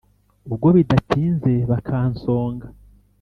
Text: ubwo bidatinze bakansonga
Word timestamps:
ubwo 0.47 0.67
bidatinze 0.75 1.53
bakansonga 1.69 2.67